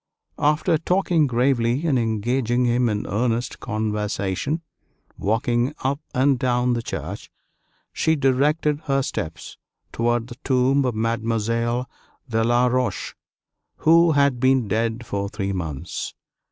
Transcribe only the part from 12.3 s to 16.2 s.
La Roche, who had been dead for three months.